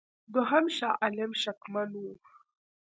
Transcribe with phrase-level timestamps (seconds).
[0.33, 2.13] دوهم شاه عالم شکمن وو.